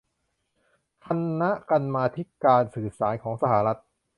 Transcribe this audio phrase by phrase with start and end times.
[1.05, 1.07] ค
[1.41, 3.79] ณะกรรมาธิการการสื่อสารของสหรัฐ